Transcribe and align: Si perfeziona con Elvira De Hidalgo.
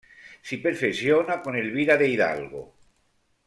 Si 0.47 0.57
perfeziona 0.57 1.41
con 1.43 1.55
Elvira 1.55 1.95
De 1.95 2.07
Hidalgo. 2.07 2.73